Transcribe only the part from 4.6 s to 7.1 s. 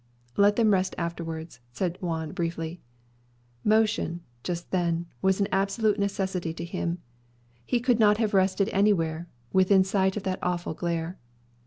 then, was an absolute necessity to him.